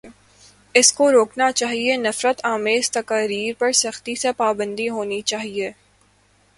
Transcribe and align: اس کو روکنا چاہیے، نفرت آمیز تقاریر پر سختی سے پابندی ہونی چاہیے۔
اس 0.75 0.91
کو 0.93 1.11
روکنا 1.11 1.51
چاہیے، 1.51 1.97
نفرت 1.97 2.45
آمیز 2.45 2.91
تقاریر 2.91 3.53
پر 3.57 3.71
سختی 3.71 4.15
سے 4.15 4.31
پابندی 4.31 4.89
ہونی 4.89 5.21
چاہیے۔ 5.21 5.71